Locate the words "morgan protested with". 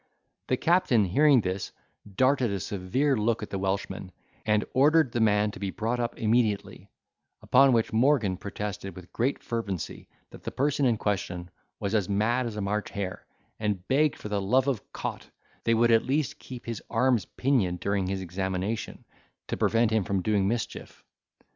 7.93-9.13